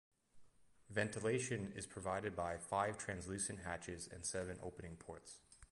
[0.89, 5.41] Ventilation is provided by five translucent hatches and seven opening ports.